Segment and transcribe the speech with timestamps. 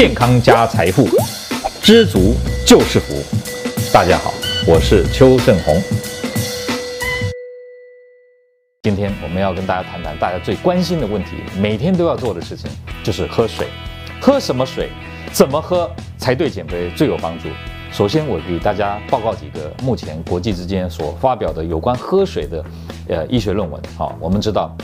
[0.00, 1.06] 健康加财富，
[1.82, 2.34] 知足
[2.66, 3.12] 就是福。
[3.92, 4.32] 大家好，
[4.66, 5.76] 我是邱正红。
[8.82, 12.70] 今天我们要跟大家谈谈大家最关心的问题，每天都要做的事情
[13.04, 13.66] 就是喝水。
[14.18, 14.88] 喝什么水？
[15.34, 17.48] 怎么喝才对减肥最有帮助？
[17.92, 22.64] 首先，我给大家报告几个目前国际之间所发表的有关喝水的
[23.08, 23.78] 呃医学论文。
[23.98, 24.74] 好，我们知道。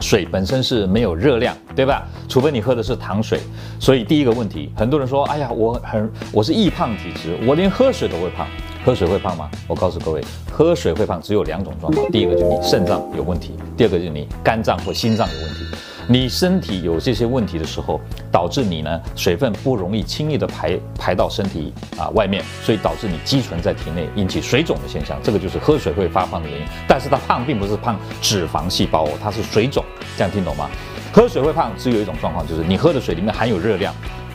[0.00, 2.06] 水本身是没有热量，对吧？
[2.28, 3.40] 除非你喝的是糖水。
[3.80, 8.46] 所以第一个问题，很多人说：“哎呀，我很我是易胖体质，我连喝水都会胖。
[8.84, 15.60] 喝水会胖吗？”我告诉各位，喝水会胖只有两种状况：第一个就是你肾脏有问题，第二个就是你肝脏或心脏有问题。
[16.06, 18.00] 你身体有这些问题的时候，
[18.30, 25.18] 导致你呢水分不容易轻易的排排到身体啊外面，所以导致你积存在体内，引起水肿的现象。
[25.22, 26.66] 这个就是喝水会发胖的原因。
[26.86, 29.84] 但是它胖并不是胖脂肪细胞哦，它是水肿。
[30.16, 30.68] 这样听懂吗？
[31.12, 33.94] 喝水会胖只有一种状况，就是你喝的水里面含有热量。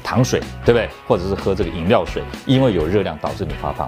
[0.09, 0.89] 糖水对不对？
[1.07, 3.87] 或者是喝这个饮料水，因为有热量导致你发胖。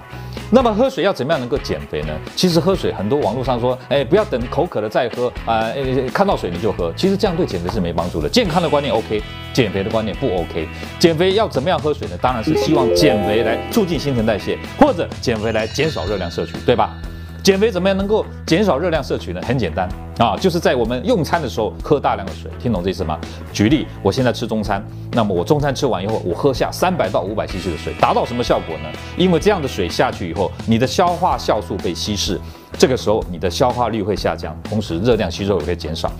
[0.52, 2.16] 那么喝水要怎么样能够减肥呢？
[2.36, 6.92] 其实喝水很多网络上说，哎，不要等口渴了再喝啊，呃，看到水你就喝。
[6.96, 8.28] 其实这样对减肥是没帮助的。
[8.28, 9.20] 健康的观念 OK，
[9.52, 10.68] 减肥的观念不 OK。
[11.00, 12.16] 减肥要怎么样喝水呢？
[12.22, 16.94] 当然是希望减肥来促进新陈代谢，或者减肥来减少热量摄取，对吧？
[17.42, 19.40] 减肥怎么样能够减少热量摄取呢？
[19.44, 23.18] 很简单啊，就是在我们用餐的时候喝大量的水，听懂这意思吗？
[23.52, 28.88] 举例，我现在吃中餐，那么我中餐吃完以后，我喝下三百到五百 CC 的水，达到什么效果呢？
[29.16, 32.38] 因为这样的水下去以后，你的消化酵素被稀释，
[32.78, 36.12] 这个时候你的消化率会下降，同时热量吸收也会减少。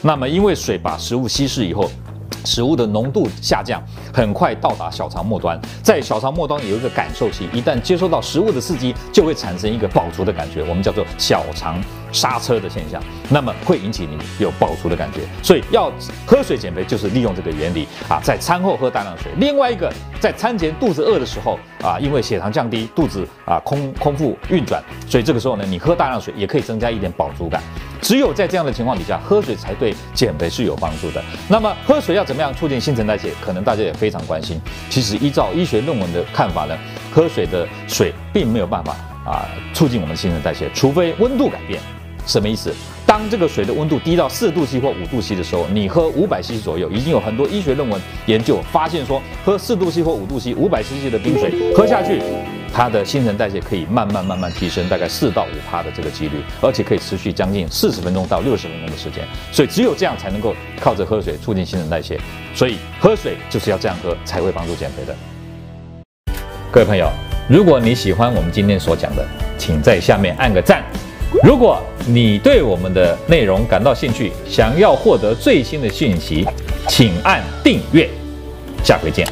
[0.00, 1.90] 那么因为水把食物稀释以后。
[2.48, 11.78] 食物的浓度下降，很快到达小肠末端，在小肠末端有一个感受器，一旦接收到食物的刺激，就会产生一个饱足的感觉，我们叫做小肠
[12.10, 15.20] 刹车的现象，那么会引起你有饱足的感觉。
[15.42, 15.92] 所以要
[16.24, 19.30] 喝水减肥，就是利用这个原理啊，在餐后喝大量水。
[19.36, 27.62] 另外一个，在餐前肚子饿的时候啊，因为血糖降低，肚子啊空空腹运转，所以这个时候呢，你喝大量水也可以增加一点饱足感。
[28.00, 31.22] 只有在这样的情况底下，喝水才对减肥是有帮助的。
[31.48, 33.32] 那么喝水要怎么样促进新陈代谢？
[33.40, 34.60] 可能大家也非常关心。
[34.88, 36.76] 其实依照医学论文的看法呢，
[37.12, 41.80] 喝水的水并没有办法啊促进我们新陈代谢，除非温度改变。
[42.26, 42.70] 什么意思？
[43.06, 52.20] 当这个水的温度低到四度 C 或五度 C 的时候，你喝五百 CC 左右，已经有很多医学论文研究发现说，喝四度 C 或五度 C、五百 CC 的冰水喝下去，
[52.72, 59.26] 它的新陈代谢可以慢慢慢慢提升，大概四到五趴的这个几率，而且可以持续将近四十分钟到六十分钟的时间。
[59.50, 62.20] 所以只有这样才能够靠着喝水促进新陈代谢。
[62.54, 65.14] 所以喝水就是要这样喝才会帮助减肥的。
[66.70, 67.10] 各位朋友，
[67.48, 69.26] 如果你喜欢我们今天所讲的，
[69.56, 70.82] 请在下面按个赞。
[71.42, 76.46] 如果你对我们的内容感到兴趣，想要获得最新的讯息，
[76.88, 78.08] 请按订阅。
[78.84, 79.26] 下回见。